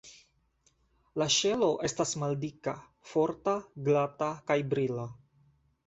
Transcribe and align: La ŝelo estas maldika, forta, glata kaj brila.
La 1.23 1.27
ŝelo 1.35 1.67
estas 1.91 2.15
maldika, 2.23 2.75
forta, 3.13 3.57
glata 3.91 4.35
kaj 4.51 4.63
brila. 4.75 5.11